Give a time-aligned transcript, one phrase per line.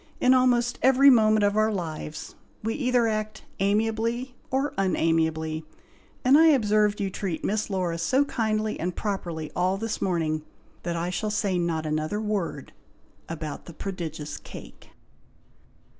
[0.19, 5.63] In almost every moment of our lives, we either act amiably of unamiably,
[6.25, 10.41] and I observed you treat Miss Laura so kindly and properly all this morning,
[10.81, 12.73] that I shall say not another word
[13.29, 14.89] about "THE PRODIGIOUS CAKE."